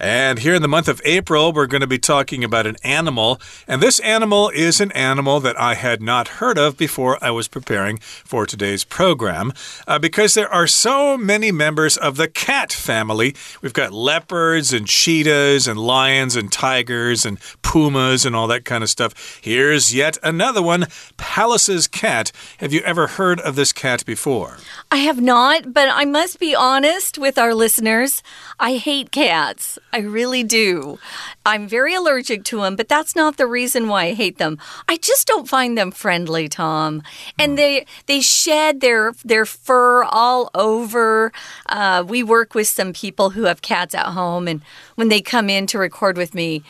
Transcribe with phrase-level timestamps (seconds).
[0.00, 3.38] And here in the month of April, we're going to be talking about an animal.
[3.68, 7.48] And this animal is an animal that I had not heard of before I was
[7.48, 9.52] preparing for today's program.
[9.86, 13.34] Uh, because there are so many members of the cat family.
[13.60, 18.82] We've got leopards and cheetahs and lions and tigers and pumas and all that kind
[18.82, 19.38] of stuff.
[19.42, 20.86] Here's yet another one
[21.18, 22.32] Pallas's cat.
[22.56, 24.56] Have you ever heard of this cat before?
[24.90, 28.22] I have not, but I must be honest with our listeners.
[28.58, 29.78] I hate cats.
[29.92, 30.98] I really do.
[31.44, 34.58] I'm very allergic to them, but that's not the reason why I hate them.
[34.88, 37.02] I just don't find them friendly, Tom.
[37.38, 41.32] And they they shed their their fur all over.
[41.66, 44.62] Uh, we work with some people who have cats at home, and
[44.94, 46.62] when they come in to record with me,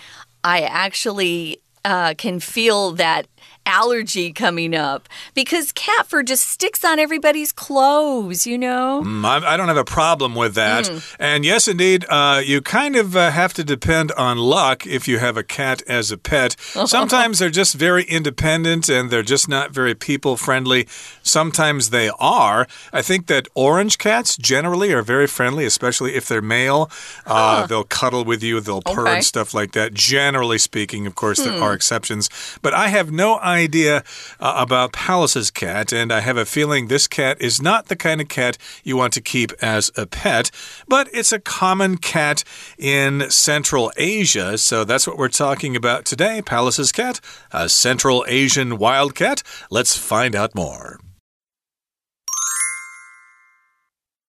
[0.42, 3.26] I actually uh, can feel that
[3.66, 9.02] allergy coming up because cat fur just sticks on everybody's clothes, you know?
[9.04, 10.86] Mm, I, I, don't have a problem with that.
[10.86, 11.16] Mm.
[11.18, 15.18] And yes, indeed, uh, you kind of uh, have to depend on luck if you
[15.18, 16.56] have a cat as a pet.
[16.60, 20.86] Sometimes they're just very independent and they're just not very people friendly.
[21.22, 22.66] Sometimes they are.
[22.92, 26.90] I think that orange cats generally are very friendly, especially if they're male.
[27.26, 29.14] Uh, They'll cuddle with you, they'll purr okay.
[29.16, 29.94] and stuff like that.
[29.94, 31.50] Generally speaking, of course, hmm.
[31.50, 32.28] there are exceptions.
[32.62, 34.02] But I have no idea
[34.40, 38.20] uh, about Pallas's cat, and I have a feeling this cat is not the kind
[38.20, 40.50] of cat you want to keep as a pet,
[40.88, 42.42] but it's a common cat
[42.78, 46.42] in Central Asia, so that's what we're talking about today.
[46.42, 47.20] Pallas's cat,
[47.52, 49.42] a Central Asian wildcat.
[49.70, 50.98] Let's find out more.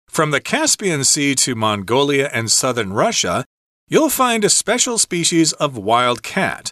[0.07, 3.45] From the Caspian Sea to Mongolia and southern Russia,
[3.87, 6.71] you'll find a special species of wild cat.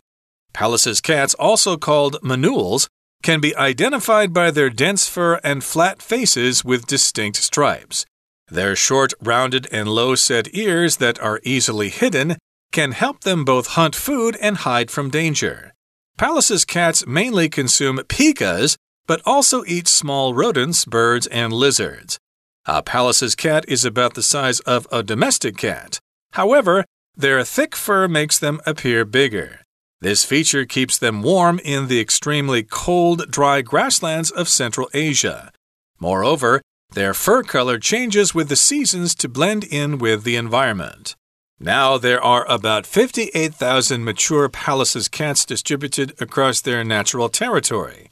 [0.54, 2.88] Pallas's cats, also called manuls,
[3.22, 8.06] can be identified by their dense fur and flat faces with distinct stripes.
[8.50, 12.38] Their short, rounded, and low set ears that are easily hidden
[12.72, 15.74] can help them both hunt food and hide from danger.
[16.18, 18.76] Pallas's cats mainly consume pikas,
[19.08, 22.20] but also eat small rodents, birds, and lizards.
[22.66, 26.00] A Pallas's cat is about the size of a domestic cat.
[26.34, 26.86] However,
[27.16, 29.62] their thick fur makes them appear bigger.
[30.02, 35.52] This feature keeps them warm in the extremely cold, dry grasslands of Central Asia.
[36.00, 36.62] Moreover,
[36.92, 41.16] their fur color changes with the seasons to blend in with the environment.
[41.60, 48.10] Now there are about 58,000 mature Pallas's cats distributed across their natural territory.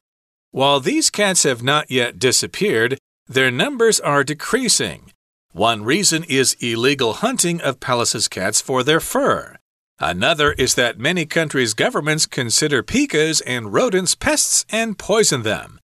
[0.52, 5.14] While these cats have not yet disappeared, their numbers are decreasing.
[5.54, 9.58] One reason is illegal hunting of Pallas's cats for their fur.
[10.00, 15.80] Another is that many countries' governments consider pikas and rodents pests and poison them.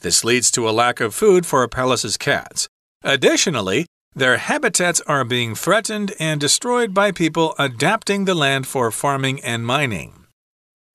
[0.00, 2.68] This leads to a lack of food for Pallas's cats.
[3.02, 9.40] Additionally, their habitats are being threatened and destroyed by people adapting the land for farming
[9.40, 10.26] and mining.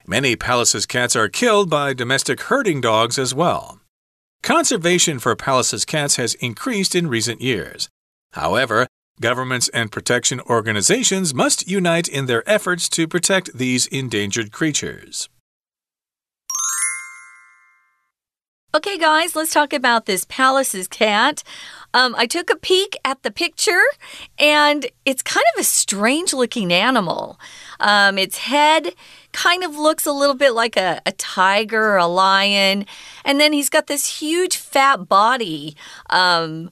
[0.08, 3.80] Many Pallas's cats are killed by domestic herding dogs as well.
[4.42, 7.90] Conservation for Pallas's cats has increased in recent years.
[8.31, 8.88] However,
[9.20, 15.30] Governments and protection organizations must unite in their efforts to protect these endangered creatures.
[18.74, 21.44] Okay, guys, let's talk about this Pallas's cat.
[21.94, 23.82] Um, I took a peek at the picture,
[24.40, 27.38] and it's kind of a strange looking animal.
[27.82, 28.94] Um, its head
[29.34, 32.86] kind of looks a little bit like a, a, tiger or a lion,
[33.26, 35.76] and then he's got this huge fat body.
[36.10, 36.72] Um,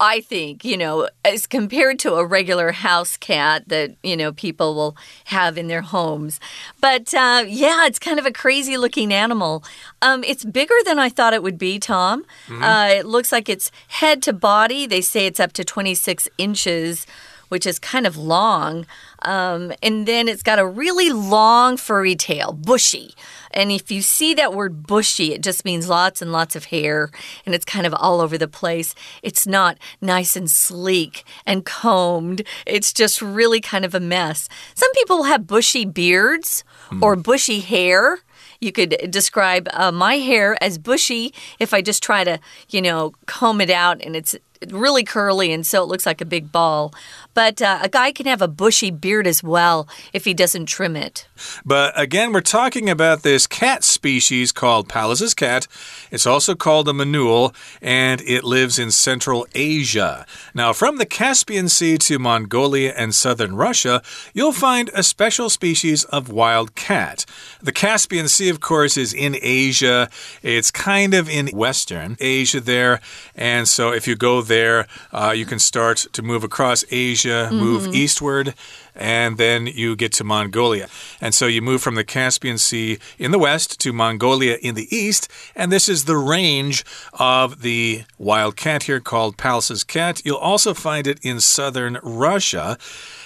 [0.00, 4.74] I think, you know, as compared to a regular house cat that, you know, people
[4.74, 4.96] will
[5.26, 6.40] have in their homes.
[6.80, 9.62] But uh, yeah, it's kind of a crazy looking animal.
[10.02, 12.24] Um, it's bigger than I thought it would be, Tom.
[12.48, 12.62] Mm -hmm.
[12.62, 14.86] uh, it looks like it's head to body.
[14.86, 17.06] They say it's up to 26 inches
[17.48, 18.86] which is kind of long.
[19.22, 23.14] Um, and then it's got a really long furry tail, bushy.
[23.50, 27.10] And if you see that word bushy, it just means lots and lots of hair
[27.46, 28.94] and it's kind of all over the place.
[29.22, 32.42] It's not nice and sleek and combed.
[32.66, 34.48] It's just really kind of a mess.
[34.74, 37.00] Some people have bushy beards mm.
[37.00, 38.18] or bushy hair.
[38.60, 42.40] You could describe uh, my hair as bushy if I just try to,
[42.70, 44.36] you know, comb it out and it's
[44.72, 46.94] really curly and so it looks like a big ball.
[47.34, 50.94] But uh, a guy can have a bushy beard as well if he doesn't trim
[50.96, 51.26] it.
[51.64, 55.66] But again, we're talking about this cat species called Pallas's cat.
[56.12, 60.26] It's also called a manul, and it lives in Central Asia.
[60.54, 64.00] Now, from the Caspian Sea to Mongolia and southern Russia,
[64.32, 67.26] you'll find a special species of wild cat.
[67.60, 70.08] The Caspian Sea, of course, is in Asia.
[70.42, 73.00] It's kind of in western Asia there.
[73.34, 77.50] And so if you go there, there, uh, you can start to move across Asia,
[77.50, 78.02] move mm -hmm.
[78.02, 78.54] eastward,
[78.94, 80.86] and then you get to Mongolia.
[81.20, 84.88] And so you move from the Caspian Sea in the west to Mongolia in the
[84.90, 90.22] east, and this is the range of the wild cat here called Pallas's cat.
[90.24, 92.76] You'll also find it in southern Russia.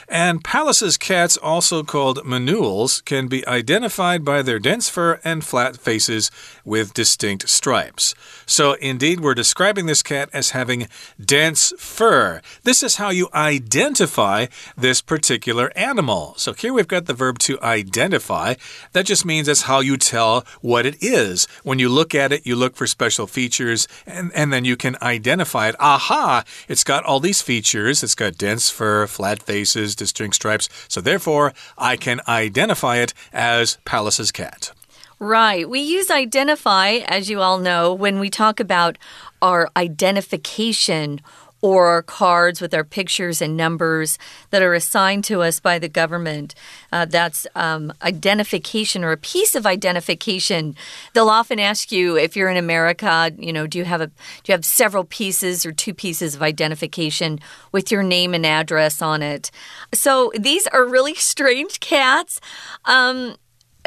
[0.09, 5.77] And Pallas's cats, also called Manuls, can be identified by their dense fur and flat
[5.77, 6.31] faces
[6.65, 8.15] with distinct stripes.
[8.47, 10.89] So, indeed, we're describing this cat as having
[11.23, 12.41] dense fur.
[12.63, 14.47] This is how you identify
[14.79, 16.33] this particular animal.
[16.39, 18.55] So, here we've got the verb to identify.
[18.95, 21.47] That just means that's how you tell what it is.
[21.65, 24.97] When you look at it, you look for special features and, and then you can
[25.03, 25.77] identify it.
[25.79, 26.45] Aha!
[26.67, 28.03] It's got all these features.
[28.03, 30.69] It's got dense fur, flat faces, distinct stripes.
[30.89, 34.73] So, therefore, I can identify it as Pallas's cat.
[35.21, 35.69] Right.
[35.69, 38.97] We use identify, as you all know, when we talk about
[39.43, 41.21] our identification
[41.61, 44.19] or cards with our pictures and numbers
[44.51, 46.55] that are assigned to us by the government.
[46.93, 50.77] Uh, that's um, identification or a piece of identification.
[51.15, 54.13] They'll often ask you if you're in America, you know, do you have a do
[54.47, 57.41] you have several pieces or two pieces of identification
[57.73, 59.51] with your name and address on it?
[59.93, 62.41] So these are really strange cats.
[62.85, 63.37] Um,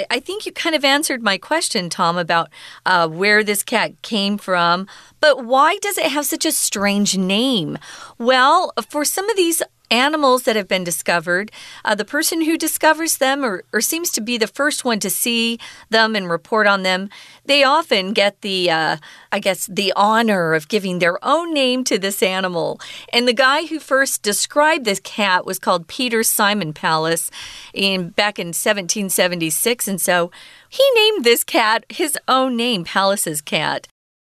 [0.10, 2.50] I think you kind of answered my question, Tom, about
[2.86, 4.88] uh, where this cat came from.
[5.20, 7.78] But why does it have such a strange name?
[8.18, 11.52] Well, for some of these animals that have been discovered,
[11.86, 15.10] uh, the person who discovers them or, or, seems to be the first one to
[15.10, 15.60] see
[15.90, 17.10] them and report on them,
[17.46, 18.98] they often get the, uh,
[19.32, 22.80] I guess, the honor of giving their own name to this animal.
[23.12, 27.30] And the guy who first described this cat was called Peter Simon Pallas
[27.74, 30.32] in back in 1776, and so
[30.70, 33.88] he named this cat his own name, Pallas's cat.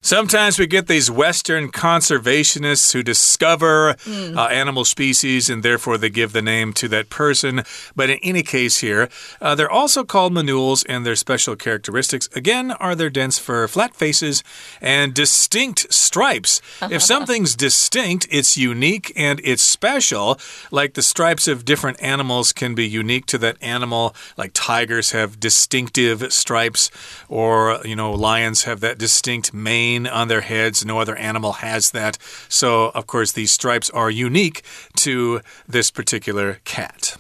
[0.06, 4.36] Sometimes we get these Western conservationists who discover mm.
[4.36, 7.64] uh, animal species and therefore they give the name to that person.
[7.96, 9.08] But in any case, here,
[9.40, 13.96] uh, they're also called manuls, and their special characteristics, again, are their dense fur, flat
[13.96, 14.44] faces,
[14.82, 16.62] and distinct stripes.
[16.82, 20.38] if something's distinct, it's unique and it's special.
[20.70, 25.40] Like the stripes of different animals can be unique to that animal, like tigers have
[25.40, 26.92] distinctive stripes,
[27.30, 30.86] or, you know, lions have that distinct mane mane on their heads.
[30.86, 32.18] No other animal has that.
[32.50, 34.64] So, of course, these stripes are unique
[34.98, 37.18] to this particular cat.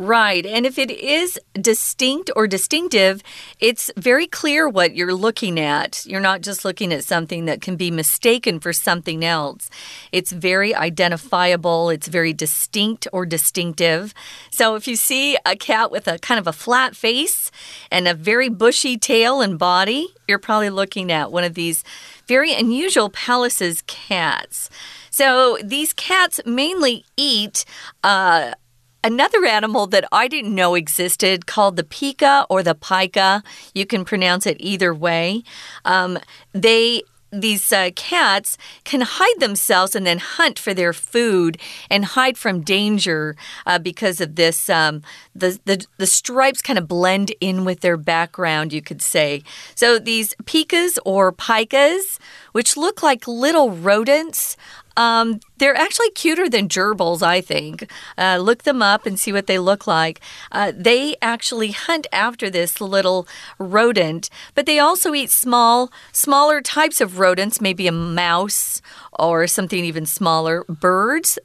[0.00, 0.46] Right.
[0.46, 3.20] And if it is distinct or distinctive,
[3.58, 6.06] it's very clear what you're looking at.
[6.06, 9.68] You're not just looking at something that can be mistaken for something else.
[10.12, 14.14] It's very identifiable, it's very distinct or distinctive.
[14.52, 17.50] So if you see a cat with a kind of a flat face
[17.90, 21.82] and a very bushy tail and body, you're probably looking at one of these
[22.28, 24.70] very unusual Pallas's cats.
[25.10, 27.64] So these cats mainly eat.
[28.04, 28.52] Uh,
[29.04, 33.44] Another animal that I didn't know existed called the pika or the pika.
[33.72, 35.44] You can pronounce it either way.
[35.84, 36.18] Um,
[36.52, 41.58] they these uh, cats can hide themselves and then hunt for their food
[41.90, 43.36] and hide from danger
[43.66, 44.70] uh, because of this.
[44.70, 45.02] Um,
[45.34, 49.42] the, the, the stripes kind of blend in with their background, you could say.
[49.74, 52.18] So these pikas or pikas,
[52.52, 54.56] which look like little rodents,
[54.96, 57.90] um, they're actually cuter than gerbils, I think.
[58.16, 60.20] Uh, look them up and see what they look like.
[60.52, 63.26] Uh, they actually hunt after this little
[63.58, 68.80] rodent, but they also eat small, smaller types of rodents, maybe a mouse
[69.12, 70.64] or something even smaller.
[70.64, 71.38] Birds.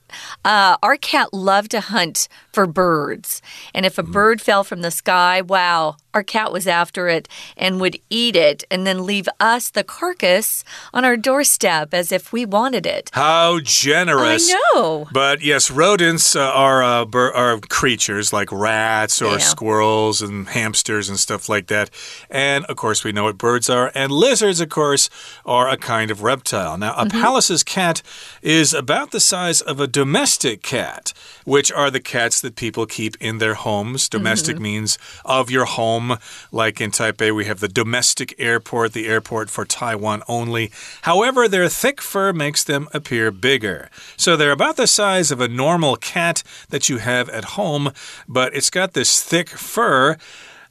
[0.46, 3.41] Uh, our cat loved to hunt for birds,
[3.74, 7.27] and if a bird fell from the sky, wow, our cat was after it
[7.58, 12.32] and would eat it and then leave us the carcass on our doorstep as if
[12.32, 13.10] we wanted it.
[13.13, 14.02] How generous.
[14.51, 15.07] I know.
[15.12, 19.38] But yes, rodents uh, are, uh, are creatures like rats or yeah.
[19.38, 21.89] squirrels and hamsters and stuff like that.
[22.29, 23.91] And of course, we know what birds are.
[23.95, 25.10] And lizards, of course,
[25.45, 26.77] are a kind of reptile.
[26.77, 27.22] Now, a mm -hmm.
[27.22, 28.01] Pallas's cat
[28.41, 31.13] is about the size of a domestic cat,
[31.45, 34.10] which are the cats that people keep in their homes.
[34.10, 34.72] Domestic mm -hmm.
[34.72, 36.17] means of your home.
[36.51, 40.72] Like in Taipei, we have the domestic airport, the airport for Taiwan only.
[41.01, 43.89] However, their thick fur makes them appear bigger.
[44.18, 47.92] So they're about the size of a normal cat that you have at home,
[48.28, 50.18] but it's got this thick fur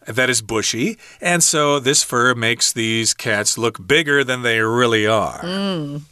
[0.06, 5.06] that is bushy, and so this fur makes these cats look bigger than they really
[5.06, 5.40] are.
[5.40, 6.02] Mm.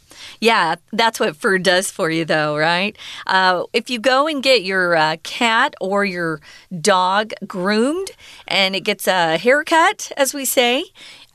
[0.40, 2.96] Yeah, that's what fur does for you, though, right?
[3.26, 6.40] Uh, if you go and get your uh, cat or your
[6.80, 8.10] dog groomed
[8.48, 10.84] and it gets a haircut, as we say,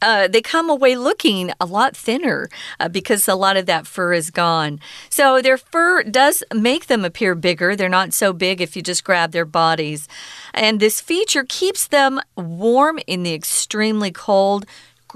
[0.01, 4.11] uh, they come away looking a lot thinner uh, because a lot of that fur
[4.11, 4.79] is gone.
[5.09, 7.75] So their fur does make them appear bigger.
[7.75, 10.07] They're not so big if you just grab their bodies.
[10.53, 14.65] And this feature keeps them warm in the extremely cold,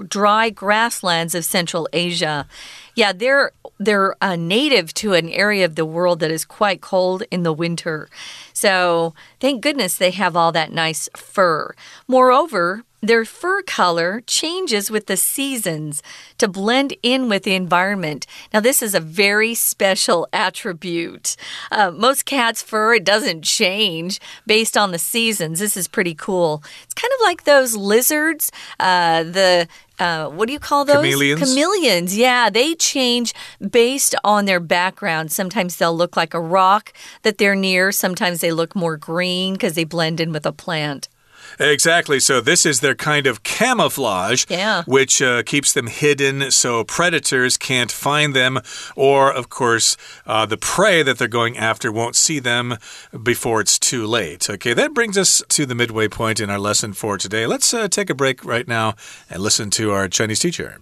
[0.08, 2.46] dry grasslands of Central Asia.
[2.94, 7.22] Yeah, they're they're uh, native to an area of the world that is quite cold
[7.30, 8.08] in the winter.
[8.52, 11.74] So, thank goodness they have all that nice fur.
[12.06, 16.02] Moreover, their fur color changes with the seasons
[16.36, 18.26] to blend in with the environment.
[18.52, 21.36] Now, this is a very special attribute.
[21.72, 25.60] Uh, most cats' fur, it doesn't change based on the seasons.
[25.60, 26.62] This is pretty cool.
[26.82, 29.66] It's kind of like those lizards, uh, the
[30.00, 31.04] uh, what do you call those?
[31.04, 31.40] Chameleons.
[31.40, 32.48] Chameleons, yeah.
[32.48, 35.30] They change based on their background.
[35.30, 36.92] Sometimes they'll look like a rock
[37.22, 41.08] that they're near, sometimes they look more green because they blend in with a plant.
[41.57, 42.19] Exactly.
[42.19, 44.83] So this is their kind of camouflage, yeah.
[44.85, 48.59] which uh, keeps them hidden so predators can't find them,
[48.97, 49.95] or, of course,
[50.27, 52.77] uh, the prey that they're going after won't see them
[53.23, 54.49] before it's too late.
[54.49, 57.45] Okay, that brings us to the midway point in our lesson for today.
[57.47, 58.95] Let's uh, take a break right now
[59.29, 60.81] and listen to our Chinese teacher.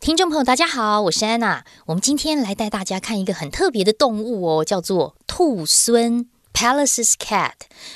[0.00, 1.64] 听众朋友，大家好，我是安娜。
[1.86, 6.26] 我们今天来带大家看一个很特别的动物哦，叫做兔狲。
[6.59, 7.53] Palace's cat，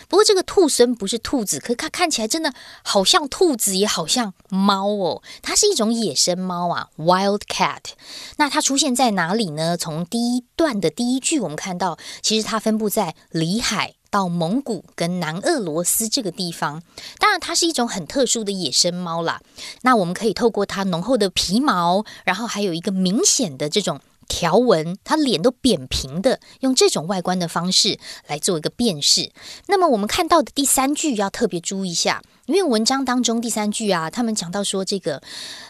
[0.07, 5.21] 不过这个兔狲不是兔子，可它看起来真的好像兔子，也好像猫哦。
[5.41, 7.81] 它是一种野生猫啊，wild cat。
[8.37, 9.75] 那它出现在哪里呢？
[9.75, 16.81] 从第一段的第一句，我们看到，其实它分布在里海到蒙古跟南俄罗斯这个地方。
[17.19, 19.41] 当然，它是一种很特殊的野生猫啦。
[19.81, 23.99] 那我们可以透过它浓厚的皮毛，然后还有一个明显的这种。
[24.35, 29.31] 条纹，他脸都扁平的，用这种外观的方式来做一个辨识。
[29.67, 35.21] 那么我们看到的第三句要特别注意一下，因为文章当中第三句啊，他们讲到说这个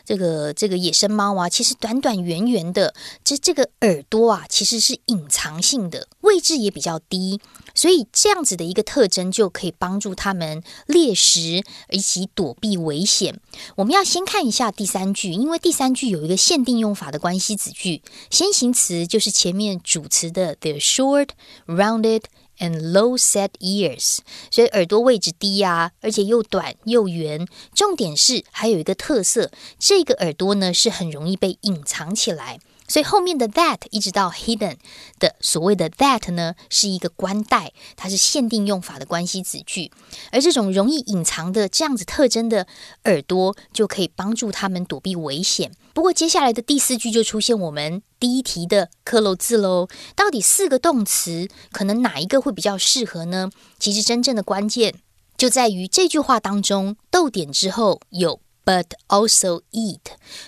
[0.06, 2.94] 这个这个野生猫啊，其实短短圆圆的，
[3.26, 7.42] 这这个耳朵啊，其实是隐藏性的，位置也比较低。
[7.84, 13.42] 所以这样子的一个特征就可以帮助他们猎食以及躲避危险。
[13.76, 21.32] 我们要先看一下第三句，因为第三句有一个限定用法的关系子句，先行词就是前面主词的 the short,
[21.68, 22.22] rounded
[22.58, 27.46] and low set ears，所以耳朵位置低呀，而且又短又圆。
[27.76, 32.62] 重点是还有一个特色，这个耳朵呢是很容易被隐藏起来。
[32.88, 34.78] 所以后面的 that 一直到 hidden
[35.20, 39.92] 的所谓的 that 呢，是一个关代，它是限定用法的关系子句。
[40.32, 42.68] 而这种容易隐藏的这样子特征的
[43.06, 45.72] 耳朵，就可以帮助他们躲避危险。
[45.94, 49.88] 不过接下来的第四句就出现我们第一题的克漏字喽。
[50.16, 53.50] 到底四个动词可能哪一个会比较适合呢？
[53.80, 54.96] 其实真正的关键
[55.38, 58.43] 就在于这句话当中逗点之后有。
[58.66, 60.00] But also eat，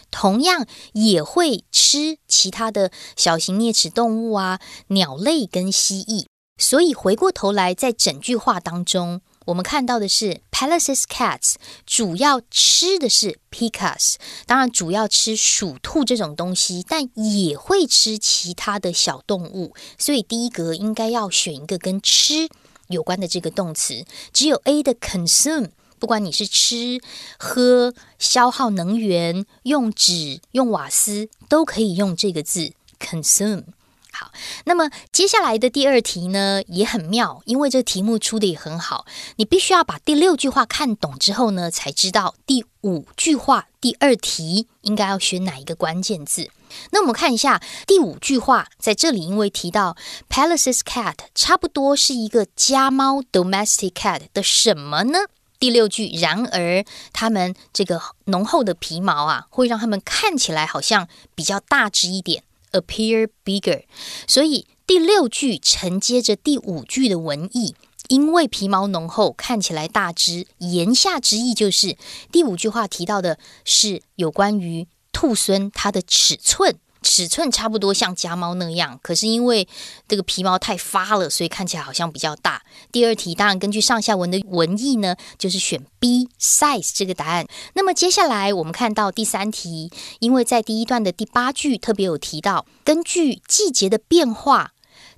[0.09, 6.25] 同样也会吃其他的小型啮齿动物啊，鸟类跟蜥蜴。
[6.57, 11.55] 所以回过头来，在整句话当中，我们看到的是 Palace's cats
[11.85, 19.75] 主要吃的是 picas，当然主要吃鼠兔这种东西，但也会吃其他的小动物。
[19.99, 22.47] 所以第一格应该要选一个跟吃
[22.87, 24.05] 有关的这个动词。
[24.31, 25.71] 只有 A 的 consume。
[25.99, 26.99] 不管你是吃、
[27.37, 33.63] 喝、消耗能源、用纸、用瓦斯，都可以用这个字 consume。
[34.11, 34.31] 好，
[34.63, 39.05] 那么接下来的第二题呢，也很妙，因为这题目出的也很好。
[39.35, 46.49] 你必须要把第六句话看懂之后呢，才知道第五句话第二题应该要选哪一个关键字。
[46.91, 49.97] 那我们看一下第五句话，在这里因为提到
[50.29, 55.19] Palace's cat，差不多是一个家猫 domestic cat 的什么呢？
[55.59, 56.83] 第六句，然而
[57.13, 63.83] 它们这个浓厚的皮毛啊，会让它们看起来好像比较大只一点，appear bigger。
[64.27, 67.75] 所以第六句承接着第五句的文意，
[68.07, 70.45] 因为皮毛浓厚，看起来大只。
[70.59, 71.97] 言下之意就是
[72.31, 76.77] 第五句话提到的是有关于兔狲它的尺寸。
[77.05, 79.67] 尺寸差不多像家猫那样，可是因为
[80.07, 82.63] 这个皮毛太发了，所以看起来好像比较大。
[82.91, 87.45] 第二题当然根据上下文的文意呢，就是选 B size 这个答案。
[87.75, 94.71] 那么接下来我们看到第三题，因为在第一段的第八句特别有提到，根据季节的变化。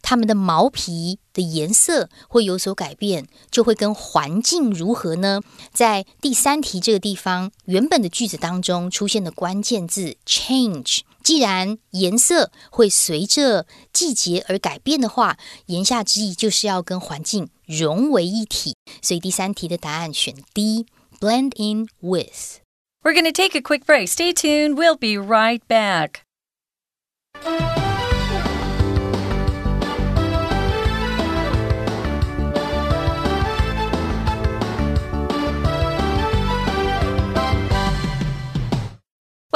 [0.03, 5.41] 它们的毛皮的颜色会有所改变，就会跟环境如何呢？
[5.73, 10.99] 在第三题这个地方，原本的句子当中出现的关键字 change。
[11.26, 18.74] 既然颜色会随着季节而改变的话，言下之意就是要跟环境融为一体。
[19.00, 22.60] 所以第三题的答案选 D，blend in with。
[23.04, 24.08] We're going to take a quick break.
[24.08, 24.76] Stay tuned.
[24.76, 26.22] We'll be right back.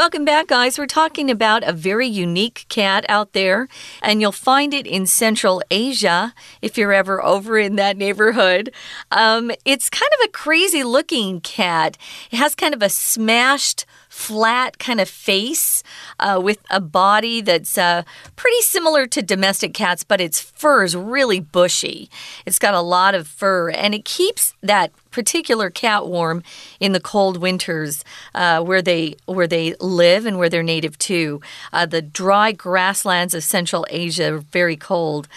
[0.01, 0.79] Welcome back, guys.
[0.79, 3.67] We're talking about a very unique cat out there,
[4.01, 8.73] and you'll find it in Central Asia if you're ever over in that neighborhood.
[9.11, 11.99] Um, it's kind of a crazy looking cat.
[12.31, 15.83] It has kind of a smashed flat kind of face
[16.19, 18.03] uh, with a body that's uh,
[18.35, 22.09] pretty similar to domestic cats, but its fur is really bushy.
[22.45, 26.43] It's got a lot of fur, and it keeps that particular cat warm
[26.79, 28.03] in the cold winters
[28.35, 31.39] uh, where they where they live and where they're native to.
[31.71, 35.29] Uh, the dry grasslands of Central Asia are very cold.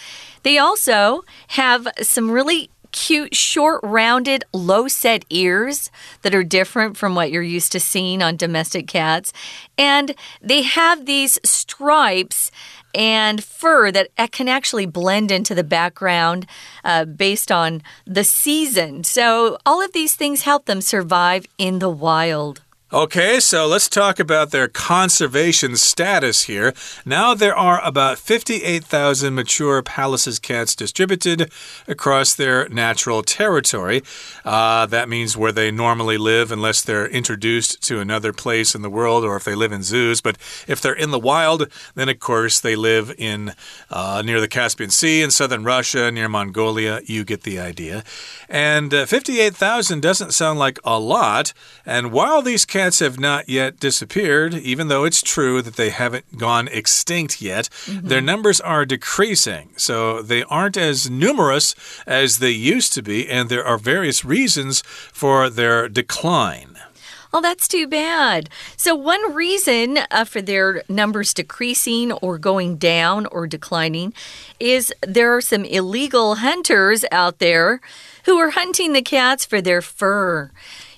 [0.43, 5.91] They also have some really cute, short, rounded, low set ears
[6.23, 9.33] that are different from what you're used to seeing on domestic cats.
[9.77, 12.53] And they have these stripes
[12.95, 16.47] and fur that can actually blend into the background
[16.85, 19.03] uh, based on the season.
[19.03, 22.63] So, all of these things help them survive in the wild.
[22.95, 26.73] Okay, so let's talk about their conservation status here.
[27.05, 31.51] Now there are about 58,000 mature Pallas's cats distributed
[31.89, 34.05] across their natural territory.
[34.45, 38.91] Uh, that means where they normally live, unless they're introduced to another place in the
[38.91, 40.21] world or if they live in zoos.
[40.21, 40.37] But
[40.69, 43.55] if they're in the wild, then of course they live in
[43.91, 47.01] uh, near the Caspian Sea in southern Russia, near Mongolia.
[47.07, 48.05] You get the idea.
[48.49, 51.53] And uh, 58,000 doesn't sound like a lot.
[51.85, 55.88] And while these cats cats have not yet disappeared, even though it's true that they
[55.88, 57.71] haven't gone extinct yet.
[57.87, 58.09] Mm -hmm.
[58.09, 61.75] Their numbers are decreasing, so they aren't as numerous
[62.07, 66.76] as they used to be, and there are various reasons for their decline.
[67.33, 68.49] Oh, that's too bad.
[68.76, 74.12] So, one reason uh, for their numbers decreasing or going down or declining
[74.61, 77.80] is there are some illegal hunters out there
[78.25, 80.50] who are hunting the cats for their fur.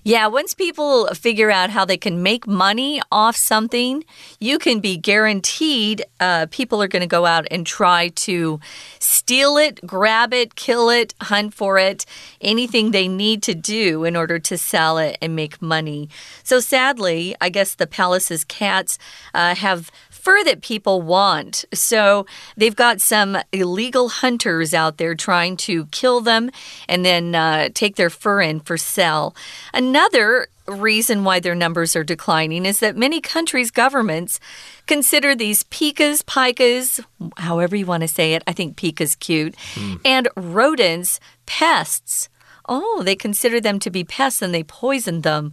[0.07, 4.05] Yeah, once people figure out how they can make money off something,
[4.39, 8.61] you can be guaranteed uh, people are going to go out and try to
[9.01, 12.07] steal it, grab it, kill it, hunt for it,
[12.41, 16.09] anything they need to do in order to sell it and make money.
[16.45, 19.01] So sadly, I guess the Pallas's cats
[19.35, 19.91] uh, have
[20.27, 21.65] fur that people want.
[21.73, 26.51] So they've got some illegal hunters out there trying to kill them
[26.89, 29.37] and then uh, take their fur in for sale.
[29.73, 34.41] Another reason why their numbers are declining is that many countries' governments
[34.89, 36.99] consider these pikas, pikas,
[37.37, 40.01] however you want to say it, I think pika's cute, mm.
[40.05, 42.29] and rodents pests.
[42.69, 45.53] Oh, they consider them to be pests and they poison them.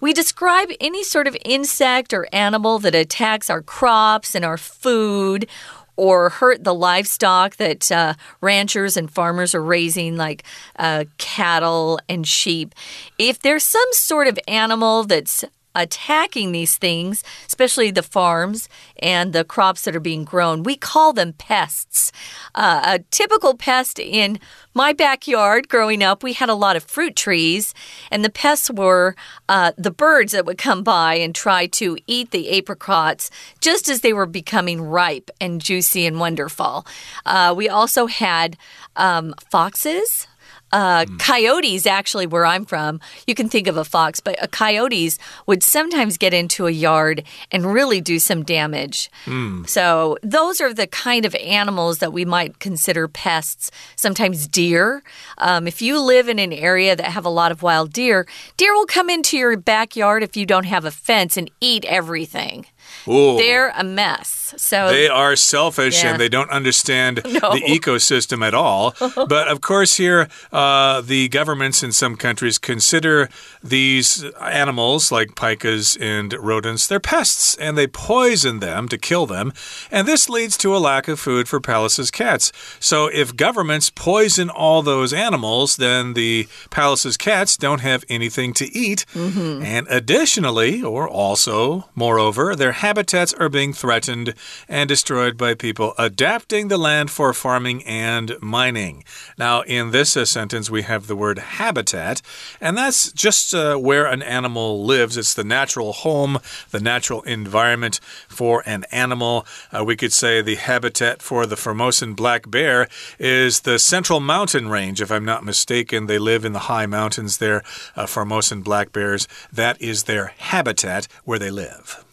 [0.00, 5.48] We describe any sort of insect or animal that attacks our crops and our food
[5.96, 10.44] or hurt the livestock that uh, ranchers and farmers are raising, like
[10.78, 12.74] uh, cattle and sheep.
[13.18, 15.44] If there's some sort of animal that's
[15.76, 20.62] attacking these things, especially the farms and the crops that are being grown.
[20.62, 22.12] We call them pests.
[22.54, 24.38] Uh, a typical pest in
[24.74, 27.72] my backyard growing up, we had a lot of fruit trees,
[28.10, 29.14] and the pests were
[29.48, 34.00] uh, the birds that would come by and try to eat the apricots just as
[34.00, 36.86] they were becoming ripe and juicy and wonderful.
[37.24, 38.56] Uh, we also had
[38.96, 40.26] um, foxes.
[40.72, 41.18] Uh, mm.
[41.18, 45.62] Coyotes, actually, where I'm from, you can think of a fox, but a coyotes would
[45.62, 49.10] sometimes get into a yard and really do some damage.
[49.26, 49.68] Mm.
[49.68, 53.70] So, those are the kind of animals that we might consider pests.
[53.94, 55.02] Sometimes deer.
[55.38, 58.26] Um, if you live in an area that have a lot of wild deer,
[58.56, 62.66] deer will come into your backyard if you don't have a fence and eat everything.
[63.08, 63.36] Ooh.
[63.36, 64.36] They're a mess.
[64.56, 66.12] So they are selfish yeah.
[66.12, 67.52] and they don't understand no.
[67.52, 68.94] the ecosystem at all.
[69.00, 73.28] but of course, here uh, the governments in some countries consider
[73.62, 79.52] these animals like pikas and rodents they're pests and they poison them to kill them,
[79.90, 82.52] and this leads to a lack of food for Pallas's cats.
[82.78, 88.64] So if governments poison all those animals, then the Pallas's cats don't have anything to
[88.72, 89.06] eat.
[89.14, 89.64] Mm -hmm.
[89.64, 94.32] And additionally, or also, moreover, they're habitats are being threatened
[94.68, 99.02] and destroyed by people adapting the land for farming and mining.
[99.36, 102.22] Now, in this uh, sentence, we have the word habitat,
[102.60, 105.16] and that's just uh, where an animal lives.
[105.16, 106.38] It's the natural home,
[106.70, 109.44] the natural environment for an animal.
[109.72, 112.86] Uh, we could say the habitat for the Formosan black bear
[113.18, 116.06] is the central mountain range, if I'm not mistaken.
[116.06, 117.64] They live in the high mountains there,
[117.96, 119.26] uh, Formosan black bears.
[119.52, 122.04] That is their habitat where they live.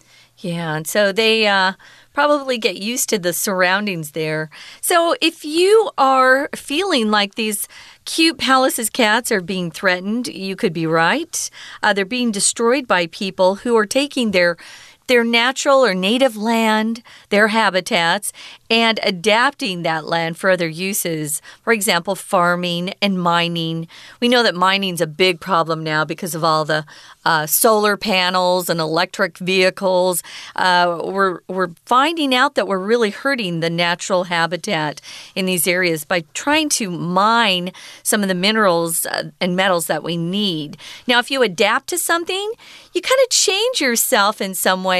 [0.43, 1.73] Yeah, and so they uh,
[2.11, 4.49] probably get used to the surroundings there.
[4.81, 7.65] So if you are feeling like these
[8.03, 11.49] cute Pallas's cats are being threatened, you could be right.
[11.81, 14.57] Uh, they're being destroyed by people who are taking their
[15.07, 18.31] their natural or native land, their habitats,
[18.69, 21.41] and adapting that land for other uses.
[21.63, 23.87] For example, farming and mining.
[24.19, 26.85] We know that mining is a big problem now because of all the
[27.25, 30.23] uh, solar panels and electric vehicles.
[30.55, 35.01] Uh, we're, we're finding out that we're really hurting the natural habitat
[35.35, 37.71] in these areas by trying to mine
[38.03, 40.77] some of the minerals uh, and metals that we need.
[41.07, 42.51] Now, if you adapt to something,
[42.93, 44.92] you kind of change yourself in some way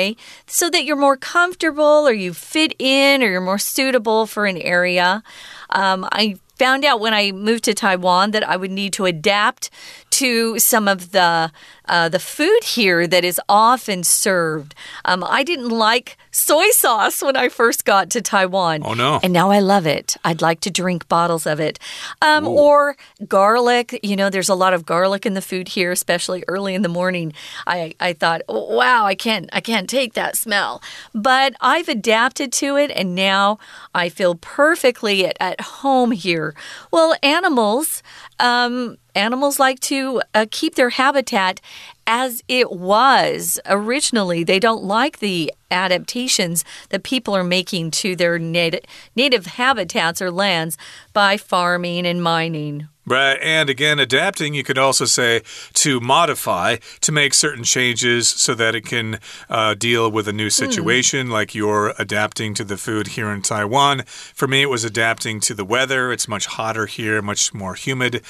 [0.46, 4.58] so that you're more comfortable or you fit in or you're more suitable for an
[4.58, 5.24] area.
[5.70, 9.70] Um, I found out when I moved to Taiwan that I would need to adapt
[10.14, 11.52] to some of the
[11.86, 14.74] uh, the food here that is often served.
[15.04, 18.84] Um, I didn't like soy sauce when I first got to Taiwan.
[18.86, 19.20] Oh, no.
[19.22, 20.16] And now I love it.
[20.24, 21.80] I'd like to drink bottles of it.
[22.22, 22.96] Um, or
[23.28, 24.00] garlic.
[24.02, 26.90] You know, there's a lot of garlic in the food here, especially early in the
[26.90, 27.34] morning.
[27.68, 30.82] I, I thought, oh, wow, I can't, I can't take that smell.
[31.14, 33.60] But I've adapted to it, and now
[33.94, 36.56] I feel perfectly at, at home here.
[36.92, 38.02] Well, animals,
[38.40, 41.62] um, animals like to uh, keep their habitat
[42.06, 44.44] as it was originally.
[44.44, 50.32] They don't like the adaptations that people are making to their nat native habitats or
[50.32, 50.78] lands
[51.14, 52.88] by farming and mining.
[53.06, 53.38] Right.
[53.42, 55.42] And again, adapting, you could also say
[55.74, 60.50] to modify, to make certain changes so that it can uh, deal with a new
[60.50, 61.32] situation, mm.
[61.32, 64.04] like you're adapting to the food here in Taiwan.
[64.06, 66.14] For me, it was adapting to the weather.
[66.14, 68.22] It's much hotter here, much more humid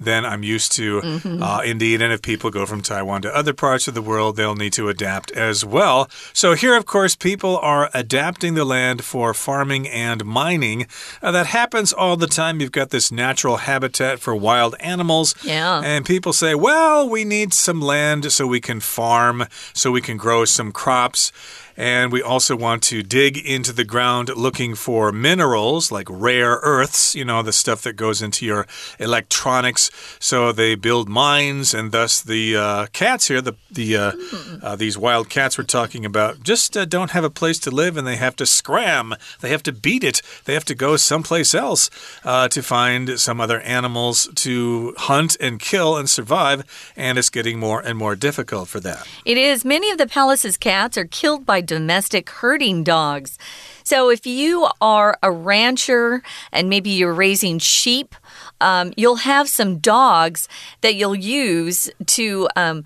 [0.00, 1.00] than I'm used to.
[1.00, 1.42] Mm -hmm.
[1.42, 4.54] uh, indeed, and if people go from Taiwan to other parts of the world, they'll
[4.54, 6.08] need to adapt as well.
[6.32, 10.86] So, here, of course, people are adapting the land for farming and mining.
[11.22, 12.60] Uh, that happens all the time.
[12.60, 15.34] You've got this natural habitat for wild animals.
[15.42, 15.80] Yeah.
[15.84, 20.16] And people say, well, we need some land so we can farm, so we can
[20.16, 21.32] grow some crops.
[21.78, 27.14] And we also want to dig into the ground looking for minerals like rare earths,
[27.14, 28.66] you know, the stuff that goes into your
[28.98, 29.88] electronics.
[30.18, 34.12] So they build mines, and thus the uh, cats here, the, the uh,
[34.60, 37.96] uh, these wild cats we're talking about, just uh, don't have a place to live
[37.96, 39.14] and they have to scram.
[39.40, 40.20] They have to beat it.
[40.46, 41.90] They have to go someplace else
[42.24, 46.64] uh, to find some other animals to hunt and kill and survive.
[46.96, 48.98] And it's getting more and more difficult for them.
[49.24, 49.64] It is.
[49.64, 53.38] Many of the Pallas's cats are killed by domestic herding dogs.
[53.84, 58.16] So if you are a rancher and maybe you're raising sheep,
[58.60, 60.48] um, you'll have some dogs
[60.80, 62.82] that you'll use to um,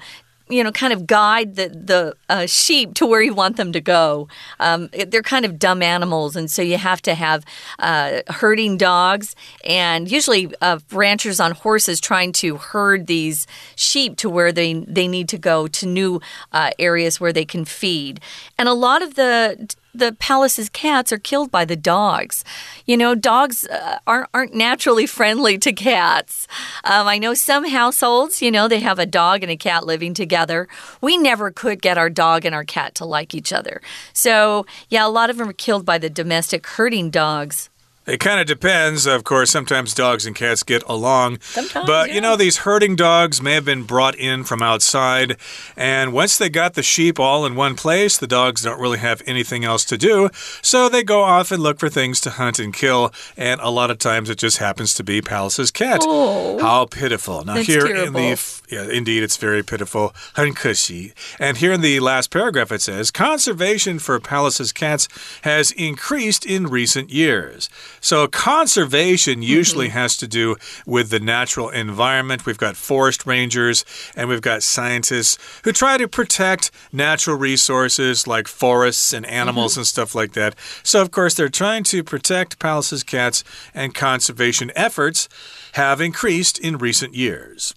[0.49, 3.81] you know, kind of guide the the uh, sheep to where you want them to
[3.81, 4.29] go.
[4.61, 7.45] Um, they're kind of dumb animals, and so you have to have
[7.79, 14.29] uh, herding dogs, and usually uh, ranchers on horses trying to herd these sheep to
[14.29, 16.21] where they they need to go to new
[16.53, 18.21] uh, areas where they can feed.
[18.59, 22.45] And a lot of the the Pallas's cats are killed by the dogs.
[22.87, 26.47] You know, dogs uh, aren't, aren't naturally friendly to cats.
[26.85, 30.15] Um, I know some households, you know, they have a dog and a cat living
[30.15, 30.69] together.
[31.01, 33.83] We never could get our dog and our cat to like each other.
[34.13, 37.69] So, yeah, a lot of them are killed by the domestic herding dogs.
[38.05, 39.07] It kind of depends.
[39.07, 41.39] Of course, sometimes dogs and cats get along.
[41.41, 42.15] Sometimes, but yeah.
[42.17, 45.37] you know, these herding dogs may have been brought in from outside.
[45.77, 49.23] And once they got the sheep all in one place, the dogs don't really have
[49.25, 50.31] anything else to do.
[50.63, 53.13] So they go off and look for things to hunt and kill.
[53.37, 56.01] And a lot of times it just happens to be Pallas's cat.
[56.03, 57.45] Oh, How pitiful.
[57.45, 58.19] Now, here terrible.
[58.19, 58.63] in the.
[58.69, 60.11] Yeah, indeed, it's very pitiful.
[60.35, 61.13] Hunkushi.
[61.39, 65.09] And here in the last paragraph, it says conservation for Pallas's cats
[65.43, 67.69] has increased in recent years.
[68.03, 69.99] So, conservation usually Mm-hmm.
[69.99, 72.45] has to do with the natural environment.
[72.45, 73.85] We've got forest rangers
[74.17, 79.81] and we've got scientists who try to protect natural resources like forests and animals Mm-hmm.
[79.81, 80.55] and stuff like that.
[80.83, 85.29] So, of course, they're trying to protect Pallas's cats, and conservation efforts
[85.73, 87.73] have increased in recent years.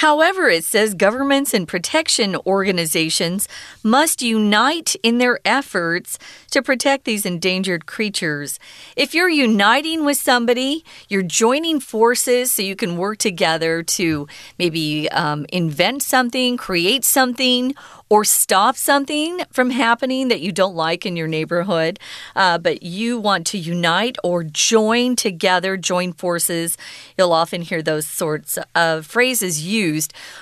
[0.00, 3.46] However, it says governments and protection organizations
[3.82, 6.18] must unite in their efforts
[6.52, 8.58] to protect these endangered creatures.
[8.96, 14.26] If you're uniting with somebody, you're joining forces so you can work together to
[14.58, 17.74] maybe um, invent something, create something,
[18.08, 22.00] or stop something from happening that you don't like in your neighborhood,
[22.34, 26.76] uh, but you want to unite or join together, join forces.
[27.16, 29.89] You'll often hear those sorts of phrases used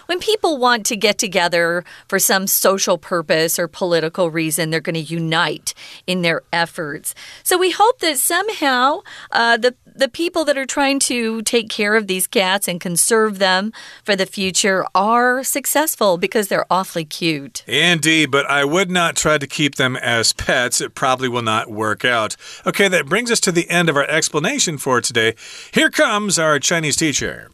[0.07, 4.71] when people want to get together for some social purpose or political reason.
[4.71, 5.75] They're going to unite
[6.07, 7.15] in their efforts.
[7.43, 9.01] So we hope that somehow
[9.33, 13.41] uh, the the people that are trying to take care of these cats and conserve
[13.41, 13.73] them
[14.05, 17.65] for the future are successful because they're awfully cute.
[17.67, 20.81] Indeed, but I would not try to keep them as pets.
[20.81, 22.37] It probably will not work out.
[22.65, 25.35] Okay, that brings us to the end of our explanation for today.
[25.73, 27.51] Here comes our Chinese teacher.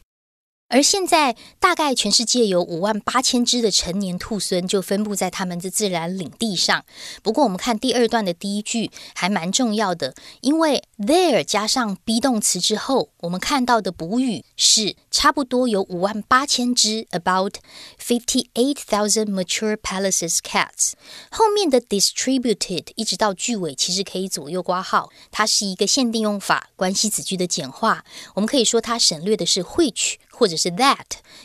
[0.69, 6.85] 而现在，大概全世界有五万八千只的成年兔狲，就分布在它们的自然领地上。
[7.23, 17.57] 不过，我们看第二段的第一句还蛮重要的，因为 there 加上 be 动词之后，我们看到的补语是差不多有五万八千只，about
[18.03, 20.95] fifty eight thousand mature Pallas's cats。
[21.31, 28.05] 后面的 distributed 一直到句尾，其实可以左右挂号，它是一个限定用法，关系子句的简化。
[28.35, 30.15] 我们可以说它省略的是 which。
[30.35, 30.97] 或者是 that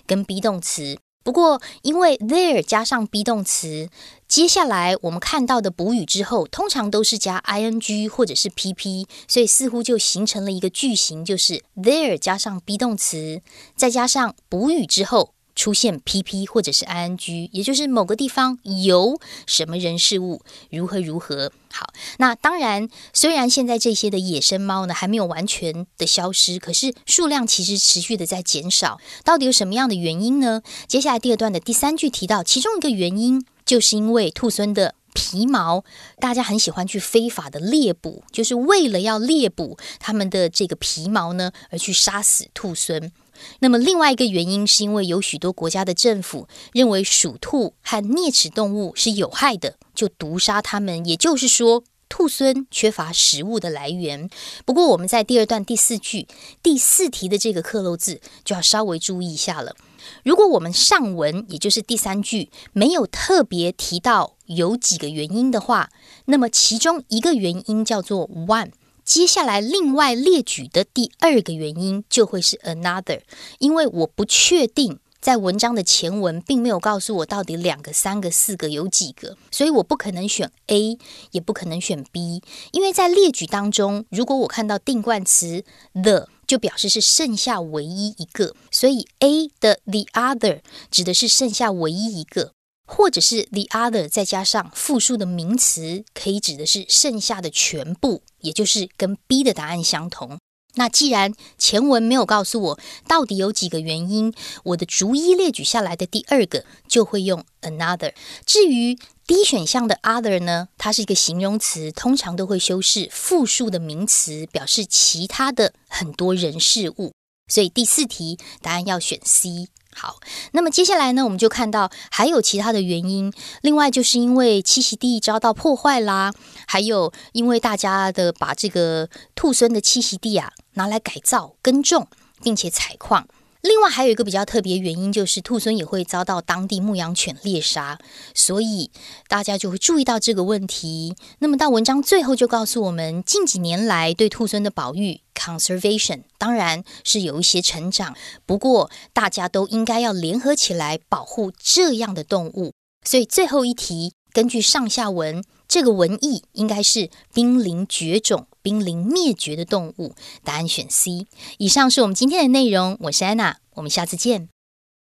[0.06, 3.90] 跟 be 动词，不过因为 there 加上 be 动词，
[4.28, 13.42] 接下来我们看到的补语之后，通常都是加 ing 或者是 pp，所以似乎就形成了一个句型，就是 there 加上 be 动词，
[13.76, 15.34] 再加上补语之后。
[15.60, 20.42] 出现 PP 或者是 ING，也就是某个地方有什么人事物
[20.72, 21.92] 如何如何好。
[22.18, 29.02] 那当然，虽然现在这些的野生猫呢还没有完全的消失，可是数量其实持续的在减少。
[29.26, 30.62] 到底有什么样的原因呢？
[30.88, 35.84] 接下来第二段的第三句提到，其中一个原因就是因为兔狲的皮毛，
[36.22, 43.12] 大家很喜欢去非法的猎捕，就是为了要猎捕它们的这个皮毛呢，而去杀死兔狲。
[43.60, 51.06] 那么另外一个原因是因为有许多国家的政府认为鼠兔和啮齿动物是有害的，就毒杀它们。
[51.06, 54.30] 也就是说，兔狲缺乏食物的来源。
[54.66, 56.28] 不过我们在第二段第四句
[56.64, 59.76] 第四题的这个克漏字就要稍微注意一下了。
[60.24, 65.90] 如果我们上文也就是第三句没有特别提到有几个原因的话，
[66.26, 68.72] 那么其中一个原因叫做 one。
[69.10, 73.22] 接下来，另外列举的第二个原因就会是 another，
[73.58, 81.00] 因为我不确定在文章的前文并没有告诉我到底两个、三个、四个有几个，所以我不可能选 A，
[81.32, 85.64] 也不可能选 B，因为在列举当中，如果我看到定冠词
[85.96, 92.52] the，就表示是剩下唯一一个，所以 A 的 the other 指的是剩下唯一一个。
[92.92, 100.40] 或者是 the other 再加上复数的名词，可以指的是剩下的全部，也就是跟 B 的答案相同。
[100.74, 108.14] 那既然前文没有告诉我到底有几个原因，我的逐一列举下来的第二个就会用 another。
[108.46, 108.98] 至于
[109.28, 117.14] D 选项的 other 呢，它是一个形容词，通常都会修饰复数的名词，表示其他的很多人事物。
[117.48, 119.68] 所以第四题答案要选 C。
[120.02, 120.16] 好，
[120.54, 123.34] 那么接下来呢，我们就看到还有其他的原因。
[123.64, 126.34] 另外，就是因为栖息地遭到破坏啦，
[126.66, 132.08] 还有因为大家的把这个兔狲的栖息地啊拿来改造、耕种，
[132.42, 133.28] 并且采矿。
[133.62, 138.00] 另外还有一个比较特别原因，就是兔狲也会遭到当地牧羊犬猎杀，
[138.34, 138.90] 所以
[139.28, 141.14] 大家就会注意到这个问题。
[141.40, 152.72] 那么到文章最后就告诉我们，近几年来对兔狲的保育 （conservation） 当然是有一些成长，不过大家都应该要联合起来保护这样的动物。
[153.06, 155.44] 所以最后一题，根据上下文。
[155.70, 160.16] 这个文意应该是濒临绝种、濒临灭绝的动物。
[160.44, 161.28] 答案选 C。
[161.60, 164.50] 以上是我们今天的内容，我是安娜，我们下次见。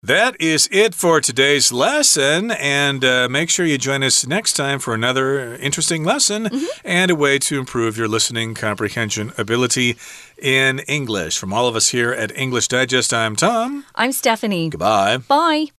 [0.07, 4.79] That is it for today's lesson, and uh, make sure you join us next time
[4.79, 6.67] for another interesting lesson mm -hmm.
[6.85, 9.97] and a way to improve your listening comprehension ability
[10.41, 11.39] in English.
[11.39, 13.85] From all of us here at English Digest, I'm Tom.
[13.97, 14.71] I'm Stephanie.
[14.71, 15.19] Goodbye.
[15.29, 15.78] Bye.